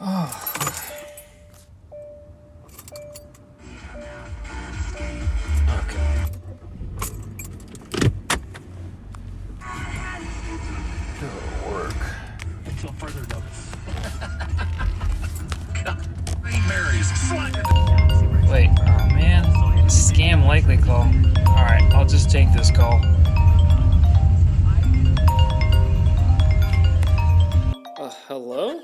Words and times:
Okay. 0.00 0.08
It'll 11.22 11.72
work. 11.72 11.94
Until 12.66 12.92
further 12.94 13.24
notice. 13.28 13.70
Wait, 18.50 18.70
oh 18.70 19.06
man. 19.14 19.44
Scam 19.88 20.46
likely 20.46 20.76
call. 20.76 21.06
Alright, 21.46 21.82
I'll 21.94 22.04
just 22.06 22.30
take 22.30 22.52
this 22.52 22.70
call. 22.70 23.00
Uh, 27.96 28.10
hello? 28.26 28.80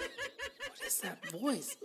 Is 0.90 0.98
that 1.02 1.24
voice? 1.30 1.76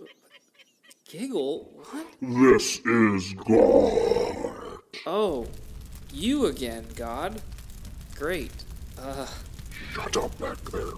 Giggle? 1.08 1.70
What? 1.76 2.06
This 2.20 2.80
is 2.84 3.34
God. 3.34 4.78
Oh, 5.06 5.46
you 6.12 6.46
again, 6.46 6.84
God. 6.96 7.40
Great. 8.16 8.50
Uh, 9.00 9.28
Shut 9.92 10.16
up 10.16 10.36
back 10.40 10.60
there. 10.72 10.90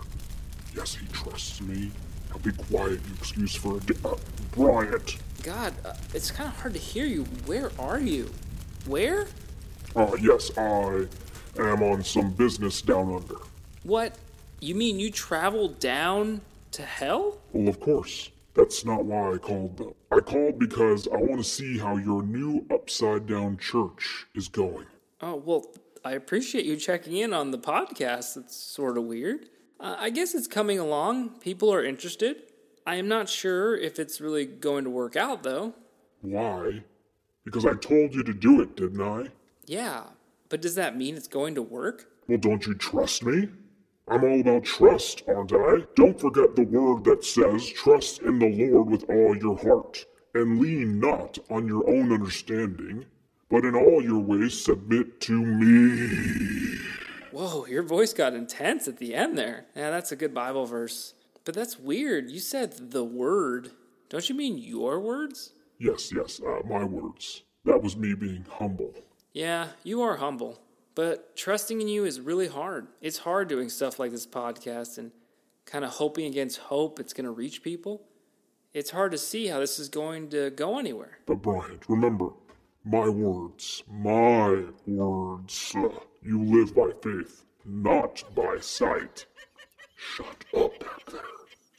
Yes, 0.74 0.94
he 0.94 1.06
trusts 1.08 1.60
me. 1.60 1.90
Now 2.30 2.38
be 2.38 2.52
quiet, 2.52 2.92
you 2.92 3.14
excuse 3.18 3.54
for 3.54 3.76
a 3.76 3.80
di- 3.80 3.94
uh, 4.02 4.16
Bryant. 4.52 5.18
God, 5.42 5.74
uh, 5.84 5.92
it's 6.14 6.30
kind 6.30 6.48
of 6.48 6.58
hard 6.58 6.72
to 6.72 6.80
hear 6.80 7.04
you. 7.04 7.24
Where 7.44 7.70
are 7.78 8.00
you? 8.00 8.30
Where? 8.86 9.26
Uh, 9.94 10.16
yes, 10.18 10.50
I 10.56 11.06
am 11.58 11.82
on 11.82 12.02
some 12.02 12.30
business 12.30 12.80
down 12.80 13.14
under. 13.14 13.36
What? 13.82 14.16
You 14.60 14.74
mean 14.76 14.98
you 14.98 15.10
traveled 15.10 15.78
down 15.78 16.40
to 16.78 16.84
hell? 16.84 17.38
Well, 17.52 17.68
of 17.68 17.80
course. 17.80 18.30
That's 18.54 18.84
not 18.84 19.04
why 19.04 19.32
I 19.32 19.38
called, 19.38 19.76
though. 19.78 19.96
I 20.10 20.20
called 20.20 20.58
because 20.60 21.08
I 21.08 21.16
want 21.16 21.38
to 21.38 21.44
see 21.44 21.78
how 21.78 21.96
your 21.96 22.22
new 22.22 22.66
upside 22.72 23.26
down 23.26 23.56
church 23.58 24.26
is 24.34 24.46
going. 24.48 24.86
Oh, 25.20 25.34
well, 25.34 25.66
I 26.04 26.12
appreciate 26.12 26.64
you 26.64 26.76
checking 26.76 27.16
in 27.16 27.32
on 27.32 27.50
the 27.50 27.58
podcast. 27.58 28.36
It's 28.36 28.56
sort 28.56 28.96
of 28.96 29.04
weird. 29.04 29.48
Uh, 29.80 29.96
I 29.98 30.10
guess 30.10 30.34
it's 30.34 30.46
coming 30.46 30.78
along. 30.78 31.40
People 31.40 31.72
are 31.72 31.84
interested. 31.84 32.44
I 32.86 32.94
am 32.94 33.08
not 33.08 33.28
sure 33.28 33.76
if 33.76 33.98
it's 33.98 34.20
really 34.20 34.46
going 34.46 34.84
to 34.84 34.90
work 34.90 35.16
out, 35.16 35.42
though. 35.42 35.74
Why? 36.20 36.84
Because 37.44 37.66
I 37.66 37.74
told 37.74 38.14
you 38.14 38.22
to 38.22 38.32
do 38.32 38.60
it, 38.60 38.76
didn't 38.76 39.02
I? 39.02 39.28
Yeah, 39.66 40.04
but 40.48 40.62
does 40.62 40.76
that 40.76 40.96
mean 40.96 41.16
it's 41.16 41.28
going 41.28 41.56
to 41.56 41.62
work? 41.62 42.06
Well, 42.28 42.38
don't 42.38 42.66
you 42.66 42.74
trust 42.74 43.24
me? 43.24 43.48
I'm 44.10 44.24
all 44.24 44.40
about 44.40 44.64
trust, 44.64 45.22
aren't 45.28 45.52
I? 45.52 45.84
Don't 45.94 46.18
forget 46.18 46.56
the 46.56 46.62
word 46.64 47.04
that 47.04 47.24
says, 47.24 47.68
Trust 47.68 48.22
in 48.22 48.38
the 48.38 48.48
Lord 48.48 48.90
with 48.90 49.04
all 49.10 49.36
your 49.36 49.58
heart, 49.58 50.06
and 50.34 50.60
lean 50.60 50.98
not 50.98 51.38
on 51.50 51.66
your 51.66 51.88
own 51.88 52.12
understanding, 52.12 53.04
but 53.50 53.64
in 53.64 53.74
all 53.74 54.02
your 54.02 54.20
ways 54.20 54.58
submit 54.58 55.20
to 55.22 55.44
me. 55.44 56.78
Whoa, 57.32 57.66
your 57.66 57.82
voice 57.82 58.14
got 58.14 58.34
intense 58.34 58.88
at 58.88 58.96
the 58.96 59.14
end 59.14 59.36
there. 59.36 59.66
Yeah, 59.76 59.90
that's 59.90 60.10
a 60.10 60.16
good 60.16 60.32
Bible 60.32 60.64
verse. 60.64 61.14
But 61.44 61.54
that's 61.54 61.78
weird. 61.78 62.30
You 62.30 62.40
said 62.40 62.90
the 62.90 63.04
word. 63.04 63.72
Don't 64.08 64.28
you 64.28 64.34
mean 64.34 64.58
your 64.58 65.00
words? 65.00 65.52
Yes, 65.78 66.12
yes, 66.12 66.40
uh, 66.40 66.66
my 66.66 66.84
words. 66.84 67.42
That 67.64 67.82
was 67.82 67.96
me 67.96 68.14
being 68.14 68.46
humble. 68.50 68.94
Yeah, 69.32 69.68
you 69.84 70.00
are 70.00 70.16
humble. 70.16 70.58
But 70.98 71.36
trusting 71.36 71.80
in 71.80 71.86
you 71.86 72.06
is 72.06 72.20
really 72.20 72.48
hard. 72.48 72.88
It's 73.00 73.18
hard 73.18 73.46
doing 73.48 73.68
stuff 73.68 74.00
like 74.00 74.10
this 74.10 74.26
podcast 74.26 74.98
and 74.98 75.12
kind 75.64 75.84
of 75.84 75.90
hoping 75.90 76.26
against 76.26 76.58
hope 76.58 76.98
it's 76.98 77.12
going 77.12 77.24
to 77.24 77.30
reach 77.30 77.62
people. 77.62 78.02
It's 78.74 78.90
hard 78.90 79.12
to 79.12 79.18
see 79.18 79.46
how 79.46 79.60
this 79.60 79.78
is 79.78 79.88
going 79.88 80.28
to 80.30 80.50
go 80.50 80.76
anywhere. 80.76 81.20
But, 81.24 81.40
Bryant, 81.40 81.84
remember, 81.88 82.30
my 82.84 83.08
words, 83.08 83.84
my 83.88 84.64
words. 84.88 85.72
Uh, 85.76 85.88
you 86.20 86.42
live 86.42 86.74
by 86.74 86.90
faith, 87.00 87.44
not 87.64 88.24
by 88.34 88.56
sight. 88.58 89.24
Shut 89.94 90.44
up 90.56 90.80
back 90.80 91.12
there. 91.12 91.20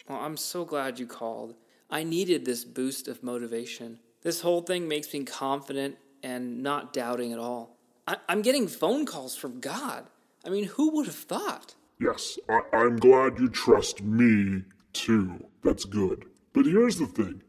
Well, 0.07 0.19
I'm 0.19 0.37
so 0.37 0.63
glad 0.63 0.97
you 0.97 1.05
called. 1.05 1.55
I 1.89 2.05
needed 2.05 2.45
this 2.45 2.63
boost 2.63 3.09
of 3.09 3.21
motivation. 3.21 3.99
This 4.21 4.39
whole 4.39 4.61
thing 4.61 4.87
makes 4.87 5.11
me 5.13 5.25
confident 5.25 5.97
and 6.23 6.63
not 6.63 6.93
doubting 6.93 7.33
at 7.33 7.39
all. 7.39 7.78
I- 8.09 8.17
I'm 8.27 8.41
getting 8.41 8.67
phone 8.67 9.05
calls 9.05 9.35
from 9.35 9.59
God. 9.59 10.07
I 10.45 10.49
mean, 10.49 10.63
who 10.65 10.89
would 10.95 11.05
have 11.05 11.15
thought? 11.15 11.75
Yes, 11.99 12.39
I- 12.49 12.63
I'm 12.73 12.97
glad 12.97 13.39
you 13.39 13.49
trust 13.49 14.01
me 14.01 14.63
too. 14.93 15.45
That's 15.63 15.85
good. 15.85 16.25
But 16.53 16.65
here's 16.65 16.97
the 16.97 17.05
thing 17.05 17.43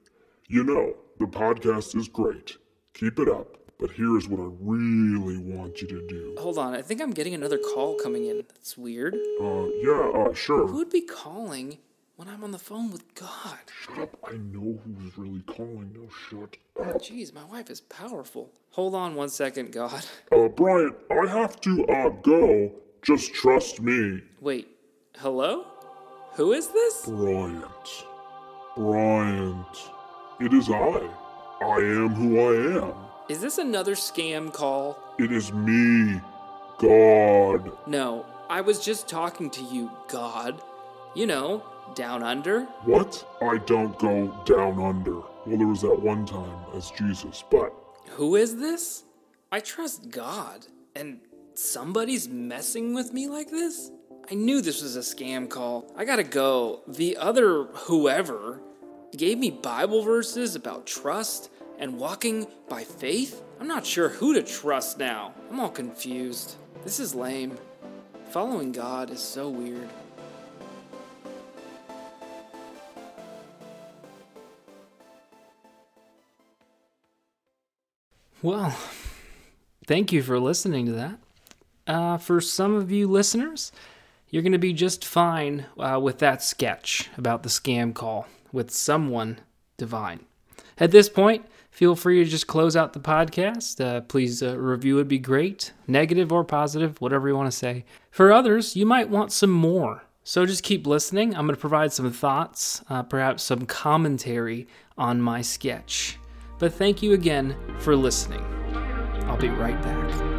you 0.49 0.63
know, 0.65 0.97
the 1.19 1.27
podcast 1.27 1.97
is 1.97 2.09
great. 2.09 2.59
Keep 2.93 3.19
it 3.21 3.29
up. 3.29 3.57
But 3.79 3.93
here's 3.93 4.29
what 4.29 4.41
I 4.41 4.51
really 4.61 5.39
want 5.39 5.81
you 5.81 5.89
to 5.89 6.07
do. 6.07 6.35
Hold 6.39 6.59
on, 6.59 6.75
I 6.75 6.83
think 6.83 7.01
I'm 7.01 7.13
getting 7.13 7.33
another 7.33 7.57
call 7.57 7.95
coming 7.95 8.27
in. 8.27 8.39
That's 8.49 8.77
weird. 8.77 9.15
Uh, 9.41 9.69
yeah, 9.83 10.11
uh, 10.15 10.35
sure. 10.35 10.67
Who'd 10.67 10.91
be 10.91 11.01
calling 11.01 11.79
when 12.21 12.29
I'm 12.29 12.45
on 12.45 12.51
the 12.51 12.59
phone 12.59 12.93
with 12.93 13.15
God? 13.15 13.59
Shut 13.81 13.99
up. 13.99 14.15
I 14.29 14.33
know 14.33 14.79
who's 14.85 15.17
really 15.17 15.41
calling. 15.47 15.91
No, 15.95 16.07
shut 16.29 16.59
up. 16.79 17.01
Jeez, 17.01 17.33
my 17.33 17.45
wife 17.45 17.71
is 17.71 17.81
powerful. 17.81 18.53
Hold 18.73 18.95
on 18.95 19.15
one 19.15 19.31
second, 19.31 19.73
God. 19.73 20.05
Uh, 20.31 20.49
Bryant, 20.49 20.95
I 21.11 21.27
have 21.27 21.59
to, 21.63 21.87
uh, 21.87 22.11
go. 22.11 22.73
Just 23.01 23.33
trust 23.33 23.81
me. 23.81 24.21
Wait, 24.43 24.69
hello? 25.17 25.65
Who 26.33 26.53
is 26.53 26.69
this? 26.69 27.07
Bryant. 27.07 28.05
Bryant. 28.77 29.91
It 30.41 30.53
is 30.53 30.69
I. 30.69 31.09
I 31.63 31.77
am 31.79 32.11
who 32.11 32.39
I 32.39 32.85
am. 32.85 32.95
Is 33.31 33.41
this 33.41 33.57
another 33.57 33.95
scam 33.95 34.53
call? 34.53 34.99
It 35.19 35.33
is 35.33 35.55
me, 35.55 36.21
God. 36.77 37.73
No, 37.87 38.27
I 38.51 38.61
was 38.61 38.85
just 38.85 39.09
talking 39.09 39.49
to 39.53 39.63
you, 39.65 39.91
God. 40.09 40.61
You 41.15 41.27
know, 41.27 41.63
down 41.95 42.23
under. 42.23 42.65
What? 42.85 43.27
I 43.43 43.59
don't 43.59 43.99
go 43.99 44.29
down 44.45 44.81
under. 44.81 45.21
Well, 45.47 45.57
there 45.59 45.67
was 45.67 45.83
that 45.83 46.01
one 46.01 46.25
time 46.27 46.59
as 46.75 46.91
Jesus, 46.93 47.43
but 47.51 47.73
Who 48.11 48.37
is 48.37 48.57
this? 48.57 49.05
I 49.51 49.61
trust 49.61 50.11
God, 50.11 50.67
and 50.95 51.21
somebody's 51.55 52.29
messing 52.29 52.95
with 52.95 53.13
me 53.13 53.29
like 53.29 53.51
this? 53.51 53.91
I 54.31 54.35
knew 54.35 54.61
this 54.61 54.83
was 54.83 54.95
a 54.97 55.01
scam 55.01 55.49
call. 55.49 55.93
I 55.97 56.05
gotta 56.05 56.23
go. 56.23 56.83
The 56.87 57.17
other 57.17 57.65
whoever 57.65 58.61
gave 59.17 59.39
me 59.39 59.51
Bible 59.51 60.03
verses 60.03 60.55
about 60.55 60.87
trust 60.87 61.51
and 61.81 61.99
walking 61.99 62.47
by 62.69 62.85
faith. 62.85 63.43
I'm 63.59 63.67
not 63.67 63.85
sure 63.85 64.09
who 64.09 64.35
to 64.35 64.43
trust 64.43 64.99
now. 64.99 65.35
I'm 65.51 65.59
all 65.59 65.71
confused. 65.71 66.55
This 66.85 67.01
is 67.01 67.15
lame. 67.15 67.59
Following 68.31 68.71
God 68.71 69.11
is 69.11 69.21
so 69.21 69.49
weird. 69.49 69.89
Well, 78.43 78.75
thank 79.87 80.13
you 80.13 80.23
for 80.23 80.41
listening 80.41 80.87
to 80.87 80.93
that. 80.93 81.19
Uh, 81.87 82.17
for 82.17 82.41
some 82.41 82.75
of 82.75 82.91
you 82.91 83.07
listeners, 83.07 83.71
you're 84.31 84.43
going 84.43 84.53
to 84.53 84.59
be 84.59 84.73
just 84.73 85.05
fine 85.05 85.67
uh, 85.79 86.01
with 86.03 86.21
that 86.21 86.43
sketch 86.43 87.11
about 87.19 87.43
the 87.43 87.51
scam 87.51 87.93
call 87.93 88.27
with 88.51 88.71
someone 88.71 89.41
divine. 89.77 90.25
At 90.79 90.91
this 90.91 91.11
point, 91.11 91.45
feel 91.71 91.95
free 91.95 92.25
to 92.25 92.31
just 92.31 92.47
close 92.47 92.77
out 92.77 92.95
the 92.95 93.01
podcast. 93.01 93.85
Uh, 93.85 94.01
please, 94.01 94.43
uh, 94.43 94.57
review 94.57 94.95
would 94.95 95.09
be 95.09 95.19
great, 95.19 95.75
negative 95.87 96.33
or 96.33 96.43
positive, 96.43 96.99
whatever 96.99 97.29
you 97.29 97.37
want 97.37 97.51
to 97.51 97.57
say. 97.57 97.85
For 98.11 98.33
others, 98.33 98.75
you 98.75 98.87
might 98.87 99.11
want 99.11 99.33
some 99.33 99.51
more. 99.51 100.05
So 100.25 100.47
just 100.47 100.63
keep 100.63 100.87
listening. 100.87 101.35
I'm 101.35 101.45
going 101.45 101.57
to 101.57 101.61
provide 101.61 101.93
some 101.93 102.11
thoughts, 102.11 102.83
uh, 102.89 103.03
perhaps 103.03 103.43
some 103.43 103.67
commentary 103.67 104.67
on 104.97 105.21
my 105.21 105.43
sketch. 105.43 106.17
But 106.61 106.75
thank 106.75 107.03
you 107.03 107.15
again 107.15 107.57
for 107.79 107.97
listening. 107.97 108.45
I'll 109.27 109.39
be 109.39 109.49
right 109.49 109.81
back. 109.83 110.31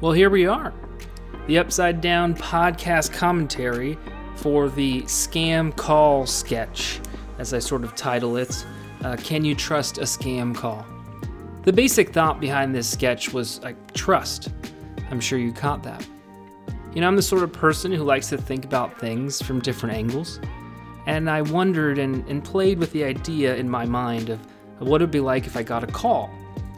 Well, 0.00 0.12
here 0.12 0.30
we 0.30 0.46
are. 0.46 0.72
The 1.48 1.58
Upside 1.58 2.00
Down 2.00 2.36
podcast 2.36 3.12
commentary 3.12 3.98
for 4.36 4.68
the 4.68 5.02
Scam 5.02 5.74
Call 5.74 6.26
sketch, 6.26 7.00
as 7.38 7.52
I 7.52 7.58
sort 7.58 7.82
of 7.82 7.96
title 7.96 8.36
it. 8.36 8.64
Uh, 9.02 9.16
Can 9.16 9.44
you 9.44 9.54
trust 9.54 9.98
a 9.98 10.02
scam 10.02 10.54
call? 10.54 10.86
The 11.64 11.72
basic 11.72 12.10
thought 12.10 12.38
behind 12.40 12.74
this 12.74 12.88
sketch 12.88 13.32
was 13.32 13.60
like 13.62 13.92
trust. 13.94 14.50
I'm 15.10 15.20
sure 15.20 15.38
you 15.38 15.52
caught 15.52 15.82
that. 15.82 16.06
You 16.94 17.00
know, 17.00 17.08
I'm 17.08 17.16
the 17.16 17.22
sort 17.22 17.42
of 17.42 17.52
person 17.52 17.90
who 17.90 18.04
likes 18.04 18.28
to 18.28 18.38
think 18.38 18.64
about 18.64 19.00
things 19.00 19.42
from 19.42 19.58
different 19.58 19.96
angles. 19.96 20.38
And 21.06 21.28
I 21.28 21.42
wondered 21.42 21.98
and, 21.98 22.26
and 22.28 22.42
played 22.42 22.78
with 22.78 22.92
the 22.92 23.02
idea 23.02 23.56
in 23.56 23.68
my 23.68 23.84
mind 23.84 24.30
of, 24.30 24.40
of 24.80 24.86
what 24.86 25.00
it 25.00 25.04
would 25.04 25.10
be 25.10 25.20
like 25.20 25.44
if 25.44 25.56
I 25.56 25.64
got 25.64 25.82
a 25.82 25.88
call. 25.88 26.30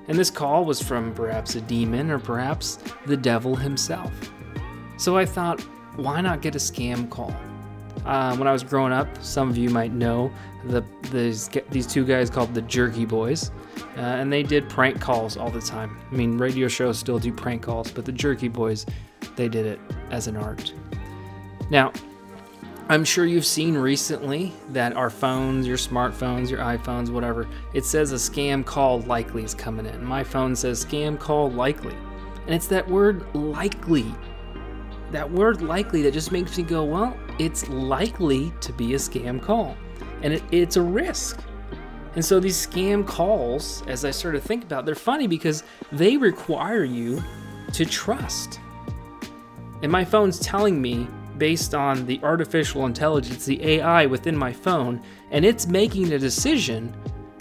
And 0.09 0.19
this 0.19 0.31
call 0.31 0.65
was 0.65 0.81
from 0.81 1.13
perhaps 1.13 1.55
a 1.55 1.61
demon 1.61 2.11
or 2.11 2.19
perhaps 2.19 2.79
the 3.05 3.17
devil 3.17 3.55
himself. 3.55 4.11
So 4.97 5.19
I 5.19 5.27
thought, 5.27 5.61
why 5.97 6.23
not 6.23 6.41
get 6.41 6.55
a 6.55 6.59
scam 6.59 7.11
call? 7.11 7.37
Uh, 8.07 8.35
when 8.37 8.49
I 8.49 8.53
was 8.53 8.63
growing 8.63 8.93
up, 8.93 9.09
some 9.23 9.51
of 9.51 9.59
you 9.59 9.69
might 9.69 9.93
know 9.93 10.33
the 10.65 10.85
these, 11.11 11.51
these 11.71 11.87
two 11.87 12.05
guys 12.05 12.31
called 12.31 12.55
the 12.55 12.63
Jerky 12.63 13.05
Boys, 13.05 13.51
uh, 13.97 14.01
and 14.01 14.33
they 14.33 14.43
did 14.43 14.69
prank 14.69 15.01
calls 15.01 15.37
all 15.37 15.51
the 15.51 15.61
time. 15.61 15.99
I 16.11 16.15
mean, 16.15 16.39
radio 16.39 16.69
shows 16.69 16.99
still 16.99 17.19
do 17.19 17.33
prank 17.33 17.63
calls, 17.63 17.91
but 17.91 18.05
the 18.05 18.13
Jerky 18.13 18.49
Boys, 18.49 18.87
they 19.35 19.49
did 19.49 19.67
it 19.67 19.81
as 20.11 20.27
an 20.27 20.37
art. 20.37 20.73
Now, 21.71 21.93
I'm 22.89 23.05
sure 23.05 23.27
you've 23.27 23.47
seen 23.47 23.77
recently 23.77 24.53
that 24.69 24.93
our 24.93 25.11
phones, 25.11 25.67
your 25.67 25.77
smartphones, 25.77 26.49
your 26.49 26.61
iPhones, 26.61 27.11
whatever, 27.11 27.49
it 27.75 27.85
says 27.85 28.13
a 28.13 28.15
scam 28.15 28.65
call 28.65 29.01
likely 29.01 29.43
is 29.43 29.55
coming 29.55 29.87
in. 29.87 30.05
My 30.05 30.23
phone 30.23 30.55
says 30.55 30.85
scam 30.85 31.19
call 31.19 31.51
likely. 31.51 31.97
And 32.47 32.55
it's 32.55 32.69
that 32.69 32.89
word 32.89 33.27
likely. 33.35 34.07
That 35.11 35.29
word 35.29 35.63
likely 35.63 36.01
that 36.03 36.13
just 36.13 36.31
makes 36.31 36.57
me 36.57 36.63
go, 36.63 36.85
well, 36.85 37.17
it's 37.41 37.69
likely 37.69 38.53
to 38.61 38.73
be 38.73 38.95
a 38.95 38.99
scam 38.99 39.43
call. 39.43 39.77
And 40.23 40.35
it, 40.35 40.43
it's 40.53 40.77
a 40.77 40.83
risk. 40.83 41.41
And 42.15 42.25
so 42.25 42.39
these 42.39 42.67
scam 42.67 43.05
calls, 43.05 43.83
as 43.89 44.05
I 44.05 44.13
sort 44.13 44.37
of 44.37 44.45
think 44.45 44.63
about, 44.63 44.87
they're 44.87 44.95
funny 44.95 45.27
because 45.27 45.65
they 45.91 46.17
require 46.17 46.85
you 46.85 47.21
to 47.73 47.85
trust. 47.85 48.61
And 49.83 49.91
my 49.93 50.05
phone's 50.05 50.39
telling 50.39 50.81
me 50.81 51.09
based 51.39 51.75
on 51.75 52.07
the 52.07 52.21
artificial 52.23 52.87
intelligence, 52.87 53.45
the 53.45 53.63
AI 53.63 54.07
within 54.07 54.37
my 54.37 54.53
phone, 54.53 55.03
and 55.31 55.45
it's 55.45 55.67
making 55.67 56.13
a 56.13 56.19
decision 56.19 56.95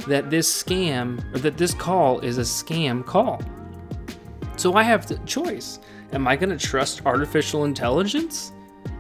that 0.08 0.30
this 0.30 0.64
scam 0.64 1.34
or 1.34 1.40
that 1.40 1.58
this 1.58 1.74
call 1.74 2.20
is 2.20 2.38
a 2.38 2.42
scam 2.42 3.06
call. 3.06 3.42
So 4.58 4.74
I 4.74 4.84
have 4.84 5.08
the 5.08 5.18
choice. 5.20 5.80
Am 6.14 6.28
I 6.28 6.36
going 6.36 6.56
to 6.56 6.58
trust 6.58 7.06
artificial 7.06 7.66
intelligence 7.66 8.52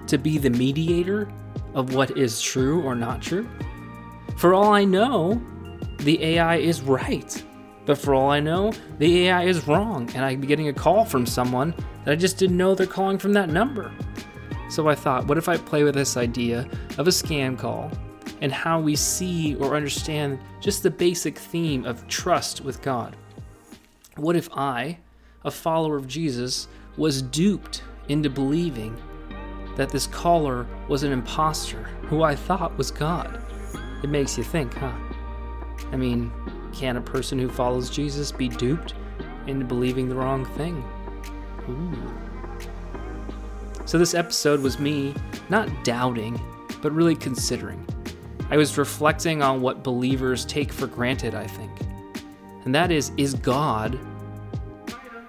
to 0.08 0.18
be 0.18 0.38
the 0.38 0.50
mediator 0.50 1.30
of 1.74 1.94
what 1.94 2.18
is 2.18 2.42
true 2.42 2.82
or 2.84 2.96
not 2.96 3.22
true? 3.22 3.48
For 4.38 4.54
all 4.54 4.74
I 4.74 4.84
know, 4.84 5.42
the 6.00 6.22
AI 6.24 6.58
is 6.58 6.82
right. 6.82 7.44
But 7.86 7.98
for 7.98 8.14
all 8.14 8.32
I 8.32 8.40
know, 8.40 8.74
the 8.98 9.28
AI 9.28 9.44
is 9.44 9.68
wrong, 9.68 10.10
and 10.16 10.26
I'd 10.26 10.42
be 10.42 10.48
getting 10.48 10.70
a 10.70 10.74
call 10.74 11.06
from 11.06 11.26
someone 11.26 11.74
that 12.04 12.12
I 12.12 12.16
just 12.16 12.38
didn't 12.38 12.58
know 12.58 12.74
they're 12.74 12.88
calling 12.88 13.18
from 13.18 13.34
that 13.34 13.50
number. 13.50 13.92
So 14.70 14.88
I 14.88 14.96
thought, 14.96 15.28
what 15.28 15.38
if 15.38 15.48
I 15.48 15.58
play 15.58 15.84
with 15.84 15.94
this 15.94 16.18
idea 16.18 16.68
of 16.98 17.08
a 17.08 17.12
scam 17.12 17.58
call 17.58 17.92
and 18.42 18.52
how 18.52 18.80
we 18.80 18.96
see 18.96 19.56
or 19.56 19.76
understand 19.76 20.40
just 20.60 20.82
the 20.82 20.90
basic 20.90 21.38
theme 21.38 21.86
of 21.86 22.08
trust 22.08 22.62
with 22.62 22.82
God? 22.82 23.16
What 24.16 24.36
if 24.36 24.50
I, 24.52 24.98
a 25.44 25.52
follower 25.52 25.96
of 25.96 26.08
Jesus, 26.08 26.68
was 26.98 27.22
duped 27.22 27.84
into 28.08 28.30
believing 28.30 28.98
that 29.76 29.90
this 29.90 30.08
caller 30.08 30.66
was 30.88 31.04
an 31.04 31.12
impostor 31.12 31.84
who 32.04 32.24
I 32.24 32.36
thought 32.36 32.78
was 32.78 32.90
God? 32.90 33.42
It 34.04 34.10
makes 34.10 34.38
you 34.38 34.44
think, 34.44 34.74
huh? 34.74 34.94
I 35.92 35.98
mean, 35.98 36.32
can 36.75 36.98
a 36.98 37.01
person 37.01 37.39
who 37.39 37.50
follows 37.50 37.89
Jesus 37.89 38.31
be 38.31 38.50
duped 38.50 38.94
into 39.48 39.66
believing 39.66 40.10
the 40.10 40.16
wrong 40.16 40.45
thing? 40.45 40.83
Ooh. 41.69 42.13
So, 43.86 43.98
this 43.98 44.13
episode 44.13 44.62
was 44.62 44.80
me 44.80 45.13
not 45.50 45.69
doubting, 45.83 46.39
but 46.81 46.92
really 46.92 47.16
considering. 47.16 47.86
I 48.50 48.57
was 48.57 48.77
reflecting 48.77 49.42
on 49.42 49.62
what 49.62 49.83
believers 49.83 50.45
take 50.45 50.72
for 50.72 50.88
granted, 50.88 51.33
I 51.33 51.48
think. 51.48 51.72
And 52.66 52.75
that 52.75 52.92
is, 52.92 53.12
is 53.18 53.33
God 53.36 54.00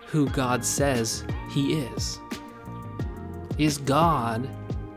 who 0.07 0.29
God 0.31 0.65
says 0.65 1.25
he 1.51 1.75
is? 1.75 2.19
Is 3.59 3.79
God 3.79 4.49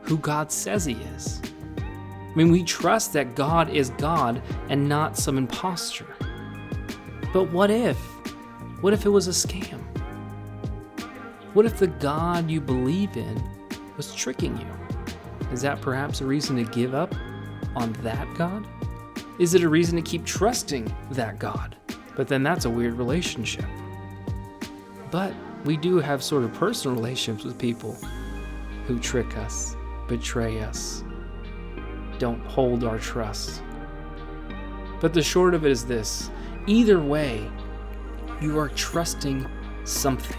who 0.01 0.17
God 0.17 0.51
says 0.51 0.85
he 0.85 0.93
is? 0.93 1.41
I 1.77 2.35
mean, 2.35 2.51
we 2.51 2.63
trust 2.63 3.13
that 3.13 3.35
God 3.35 3.69
is 3.69 3.89
God 3.91 4.41
and 4.69 4.87
not 4.87 5.17
some 5.17 5.37
impostor. 5.37 6.05
But 7.31 7.51
what 7.51 7.69
if? 7.69 7.97
What 8.81 8.93
if 8.93 9.05
it 9.05 9.09
was 9.09 9.27
a 9.27 9.31
scam? 9.31 9.79
What 11.53 11.65
if 11.65 11.77
the 11.77 11.87
God 11.87 12.49
you 12.49 12.61
believe 12.61 13.15
in 13.17 13.43
was 13.97 14.13
tricking 14.15 14.57
you? 14.57 14.67
Is 15.51 15.61
that 15.61 15.81
perhaps 15.81 16.21
a 16.21 16.25
reason 16.25 16.55
to 16.57 16.63
give 16.63 16.93
up 16.93 17.13
on 17.75 17.93
that 18.03 18.27
God? 18.35 18.65
Is 19.39 19.53
it 19.53 19.63
a 19.63 19.69
reason 19.69 19.95
to 19.95 20.01
keep 20.01 20.25
trusting 20.25 20.93
that 21.11 21.39
God? 21.39 21.75
But 22.15 22.27
then 22.27 22.43
that's 22.43 22.65
a 22.65 22.69
weird 22.69 22.93
relationship. 22.93 23.65
But 25.11 25.33
we 25.65 25.77
do 25.77 25.97
have 25.97 26.23
sort 26.23 26.43
of 26.43 26.53
personal 26.53 26.95
relationships 26.95 27.45
with 27.45 27.57
people 27.57 27.97
who 28.85 28.99
trick 28.99 29.37
us, 29.37 29.75
betray 30.07 30.61
us, 30.61 31.03
don't 32.17 32.45
hold 32.45 32.83
our 32.83 32.99
trust. 32.99 33.63
But 34.99 35.13
the 35.13 35.21
short 35.21 35.53
of 35.53 35.65
it 35.65 35.71
is 35.71 35.85
this 35.85 36.29
either 36.67 36.99
way, 36.99 37.49
you 38.41 38.57
are 38.57 38.69
trusting 38.69 39.47
something. 39.83 40.37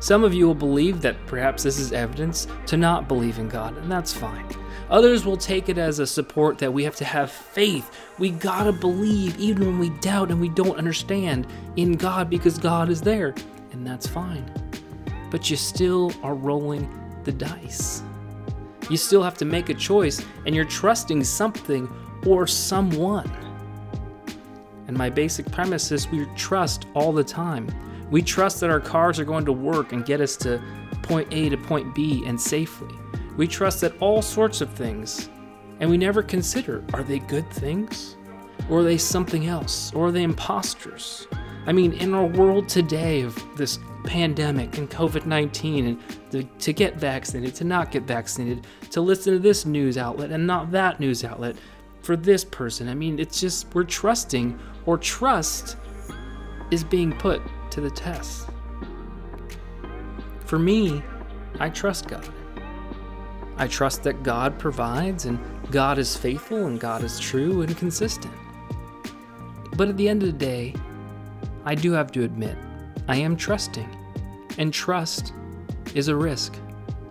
Some 0.00 0.22
of 0.22 0.34
you 0.34 0.46
will 0.46 0.54
believe 0.54 1.00
that 1.00 1.16
perhaps 1.26 1.62
this 1.62 1.78
is 1.78 1.92
evidence 1.92 2.46
to 2.66 2.76
not 2.76 3.08
believe 3.08 3.38
in 3.38 3.48
God, 3.48 3.76
and 3.78 3.90
that's 3.90 4.12
fine. 4.12 4.46
Others 4.90 5.24
will 5.24 5.36
take 5.36 5.70
it 5.70 5.78
as 5.78 5.98
a 5.98 6.06
support 6.06 6.58
that 6.58 6.72
we 6.72 6.84
have 6.84 6.96
to 6.96 7.04
have 7.04 7.30
faith. 7.30 7.90
We 8.18 8.30
gotta 8.30 8.72
believe 8.72 9.38
even 9.38 9.64
when 9.66 9.78
we 9.78 9.88
doubt 10.00 10.30
and 10.30 10.40
we 10.40 10.50
don't 10.50 10.76
understand 10.76 11.46
in 11.76 11.92
God 11.92 12.28
because 12.28 12.58
God 12.58 12.90
is 12.90 13.00
there, 13.00 13.34
and 13.72 13.86
that's 13.86 14.06
fine. 14.06 14.44
But 15.30 15.48
you 15.48 15.56
still 15.56 16.12
are 16.22 16.34
rolling 16.34 16.86
the 17.24 17.32
dice. 17.32 18.02
You 18.90 18.98
still 18.98 19.22
have 19.22 19.38
to 19.38 19.46
make 19.46 19.70
a 19.70 19.74
choice, 19.74 20.22
and 20.44 20.54
you're 20.54 20.66
trusting 20.66 21.24
something 21.24 21.88
or 22.26 22.46
someone. 22.46 23.30
And 24.86 24.96
my 24.96 25.10
basic 25.10 25.50
premise 25.50 25.90
is 25.92 26.08
we 26.08 26.26
trust 26.36 26.86
all 26.94 27.12
the 27.12 27.24
time. 27.24 27.68
We 28.10 28.22
trust 28.22 28.60
that 28.60 28.70
our 28.70 28.80
cars 28.80 29.18
are 29.18 29.24
going 29.24 29.44
to 29.46 29.52
work 29.52 29.92
and 29.92 30.04
get 30.04 30.20
us 30.20 30.36
to 30.38 30.62
point 31.02 31.28
A 31.32 31.48
to 31.48 31.56
point 31.56 31.94
B 31.94 32.24
and 32.26 32.40
safely. 32.40 32.94
We 33.36 33.48
trust 33.48 33.80
that 33.80 33.96
all 34.00 34.22
sorts 34.22 34.60
of 34.60 34.70
things. 34.70 35.28
And 35.80 35.90
we 35.90 35.96
never 35.96 36.22
consider 36.22 36.84
are 36.92 37.02
they 37.02 37.18
good 37.18 37.48
things? 37.50 38.16
Or 38.70 38.78
are 38.78 38.84
they 38.84 38.98
something 38.98 39.46
else? 39.46 39.92
Or 39.94 40.06
are 40.06 40.12
they 40.12 40.22
imposters? 40.22 41.26
I 41.66 41.72
mean, 41.72 41.92
in 41.94 42.14
our 42.14 42.26
world 42.26 42.68
today 42.68 43.22
of 43.22 43.42
this 43.56 43.78
pandemic 44.04 44.76
and 44.78 44.88
COVID 44.90 45.26
19, 45.26 45.86
and 46.32 46.60
to 46.60 46.72
get 46.72 46.96
vaccinated, 46.96 47.54
to 47.56 47.64
not 47.64 47.90
get 47.90 48.02
vaccinated, 48.02 48.66
to 48.90 49.00
listen 49.00 49.32
to 49.32 49.38
this 49.38 49.64
news 49.64 49.96
outlet 49.96 50.30
and 50.30 50.46
not 50.46 50.70
that 50.70 51.00
news 51.00 51.24
outlet 51.24 51.56
for 52.02 52.16
this 52.16 52.44
person, 52.44 52.88
I 52.88 52.94
mean, 52.94 53.18
it's 53.18 53.40
just 53.40 53.74
we're 53.74 53.84
trusting, 53.84 54.58
or 54.86 54.98
trust 54.98 55.76
is 56.70 56.84
being 56.84 57.12
put 57.12 57.40
to 57.70 57.80
the 57.80 57.90
test. 57.90 58.48
For 60.44 60.58
me, 60.58 61.02
I 61.60 61.70
trust 61.70 62.08
God. 62.08 62.28
I 63.56 63.68
trust 63.68 64.02
that 64.02 64.22
God 64.22 64.58
provides 64.58 65.26
and 65.26 65.38
God 65.70 65.98
is 65.98 66.16
faithful 66.16 66.66
and 66.66 66.78
God 66.78 67.02
is 67.02 67.18
true 67.18 67.62
and 67.62 67.76
consistent. 67.76 68.34
But 69.76 69.88
at 69.88 69.96
the 69.96 70.08
end 70.08 70.22
of 70.22 70.32
the 70.32 70.38
day, 70.38 70.74
I 71.64 71.74
do 71.74 71.92
have 71.92 72.12
to 72.12 72.24
admit, 72.24 72.56
I 73.08 73.16
am 73.16 73.36
trusting. 73.36 73.88
And 74.58 74.72
trust 74.72 75.32
is 75.94 76.08
a 76.08 76.16
risk. 76.16 76.54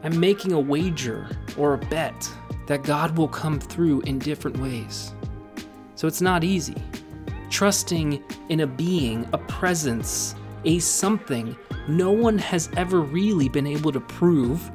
I'm 0.04 0.20
making 0.20 0.52
a 0.52 0.60
wager 0.60 1.30
or 1.58 1.74
a 1.74 1.78
bet 1.78 2.30
that 2.68 2.84
God 2.84 3.18
will 3.18 3.28
come 3.28 3.60
through 3.60 4.02
in 4.02 4.20
different 4.20 4.58
ways. 4.58 5.14
So 5.96 6.08
it's 6.08 6.22
not 6.22 6.44
easy. 6.44 6.76
Trusting 7.54 8.24
in 8.50 8.62
a 8.62 8.68
being, 8.68 9.30
a 9.32 9.38
presence, 9.38 10.34
a 10.66 10.80
something 10.80 11.56
no 11.88 12.10
one 12.12 12.40
has 12.40 12.68
ever 12.78 13.02
really 13.02 13.48
been 13.48 13.68
able 13.68 13.92
to 13.92 14.00
prove 14.00 14.72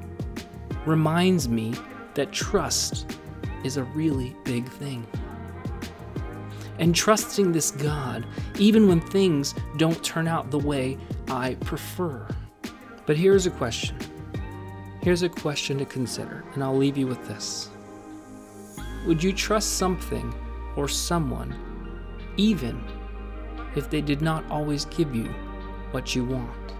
reminds 0.86 1.48
me 1.48 1.74
that 2.14 2.30
trust 2.30 3.18
is 3.64 3.78
a 3.78 3.82
really 3.82 4.36
big 4.44 4.68
thing. 4.68 5.04
And 6.78 6.94
trusting 6.94 7.50
this 7.50 7.72
God, 7.72 8.24
even 8.60 8.86
when 8.86 9.00
things 9.00 9.56
don't 9.76 10.00
turn 10.04 10.28
out 10.28 10.52
the 10.52 10.60
way 10.60 10.98
I 11.26 11.54
prefer. 11.54 12.28
But 13.06 13.16
here's 13.16 13.46
a 13.46 13.50
question. 13.50 13.98
Here's 15.02 15.24
a 15.24 15.28
question 15.28 15.78
to 15.78 15.84
consider, 15.84 16.44
and 16.54 16.62
I'll 16.62 16.76
leave 16.76 16.96
you 16.96 17.08
with 17.08 17.26
this. 17.26 17.70
Would 19.04 19.20
you 19.20 19.32
trust 19.32 19.78
something 19.78 20.32
or 20.76 20.86
someone 20.86 21.67
even 22.38 22.82
if 23.74 23.90
they 23.90 24.00
did 24.00 24.22
not 24.22 24.48
always 24.50 24.86
give 24.86 25.14
you 25.14 25.26
what 25.90 26.14
you 26.14 26.24
want? 26.24 26.72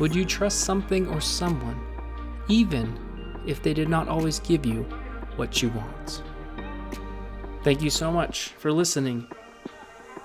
Would 0.00 0.14
you 0.14 0.24
trust 0.24 0.60
something 0.60 1.06
or 1.08 1.20
someone, 1.20 1.78
even 2.48 2.98
if 3.46 3.62
they 3.62 3.74
did 3.74 3.88
not 3.88 4.08
always 4.08 4.40
give 4.40 4.66
you 4.66 4.82
what 5.36 5.62
you 5.62 5.68
want? 5.68 6.22
Thank 7.62 7.82
you 7.82 7.90
so 7.90 8.10
much 8.10 8.48
for 8.58 8.72
listening 8.72 9.28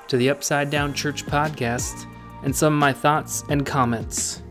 to 0.08 0.18
the 0.18 0.30
Upside 0.30 0.70
Down 0.70 0.94
Church 0.94 1.26
podcast 1.26 2.06
and 2.44 2.56
some 2.56 2.74
of 2.74 2.80
my 2.80 2.94
thoughts 2.94 3.44
and 3.50 3.66
comments. 3.66 4.42